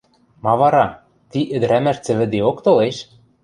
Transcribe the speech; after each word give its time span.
Ма 0.43 0.53
вара, 0.59 0.87
ти 1.31 1.39
ӹдӹрӓмӓш 1.55 1.97
цӹвӹдеок 2.05 2.57
толеш? 2.65 2.97